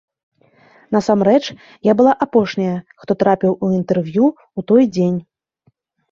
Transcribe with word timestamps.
Насамрэч, 0.93 1.41
я 1.87 1.93
была 1.99 2.13
апошняя, 2.25 2.77
хто 3.03 3.15
трапіў 3.23 3.53
на 3.67 3.73
інтэрв'ю 3.81 4.25
ў 4.29 4.65
той 4.71 4.83
дзень. 4.97 5.19